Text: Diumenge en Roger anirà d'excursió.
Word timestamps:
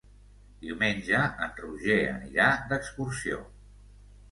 Diumenge 0.61 1.19
en 1.49 1.53
Roger 1.59 1.99
anirà 2.15 2.49
d'excursió. 2.73 3.41